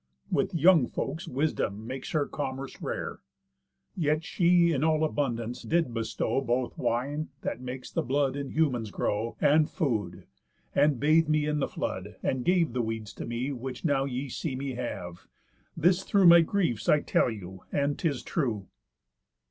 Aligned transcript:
With 0.31 0.55
young 0.55 0.87
folks 0.87 1.27
Wisdom 1.27 1.85
makes 1.85 2.09
her 2.09 2.25
commerce 2.25 2.81
rare. 2.81 3.19
Yet 3.95 4.23
she 4.23 4.71
in 4.73 4.83
all 4.83 5.03
abundance 5.03 5.61
did 5.61 5.93
bestow 5.93 6.41
Both 6.41 6.75
wine, 6.75 7.29
that 7.41 7.61
makes 7.61 7.91
the 7.91 8.01
blood 8.01 8.35
in 8.35 8.49
humans 8.49 8.89
grow, 8.89 9.37
And 9.39 9.69
food, 9.69 10.25
and 10.73 10.99
bath'd 10.99 11.29
me 11.29 11.45
in 11.45 11.59
the 11.59 11.67
flood, 11.67 12.15
and 12.23 12.43
gave 12.43 12.73
The 12.73 12.81
weeds 12.81 13.13
to 13.13 13.27
me 13.27 13.51
which 13.51 13.85
now 13.85 14.05
ye 14.05 14.27
see 14.27 14.55
me 14.55 14.71
have. 14.71 15.27
This 15.77 16.03
through 16.03 16.25
my 16.25 16.41
griefs 16.41 16.89
I 16.89 17.01
tell 17.01 17.29
you, 17.29 17.61
and 17.71 17.99
'tis 17.99 18.23
true." 18.23 18.65